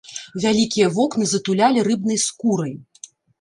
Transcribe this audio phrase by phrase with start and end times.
[0.45, 2.73] Вялікія вокны затулялі рыбнай скурай.